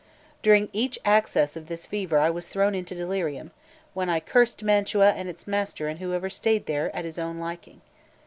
[0.41, 3.51] During each access of this fever I was thrown into delirium,
[3.93, 7.81] when I cursed Mantua and its master and whoever stayed there at his own liking.